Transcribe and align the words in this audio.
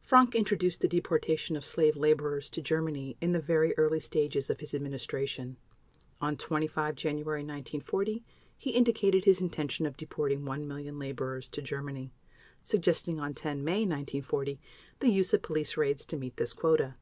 Frank 0.00 0.34
introduced 0.34 0.80
the 0.80 0.88
deportation 0.88 1.54
of 1.54 1.62
slave 1.62 1.96
laborers 1.98 2.48
to 2.48 2.62
Germany 2.62 3.18
in 3.20 3.32
the 3.32 3.38
very 3.40 3.76
early 3.76 4.00
stages 4.00 4.48
of 4.48 4.60
his 4.60 4.72
administration. 4.72 5.58
On 6.18 6.34
25 6.34 6.94
January 6.94 7.40
1940 7.42 8.24
he 8.56 8.70
indicated 8.70 9.26
his 9.26 9.42
intention 9.42 9.84
of 9.84 9.98
deporting 9.98 10.46
1 10.46 10.66
million 10.66 10.98
laborers 10.98 11.46
to 11.50 11.60
Germany, 11.60 12.10
suggesting 12.62 13.20
on 13.20 13.34
10 13.34 13.62
May 13.62 13.80
1940 13.80 14.58
the 15.00 15.10
use 15.10 15.34
of 15.34 15.42
police 15.42 15.76
raids 15.76 16.06
to 16.06 16.16
meet 16.16 16.38
this 16.38 16.54
quota. 16.54 16.96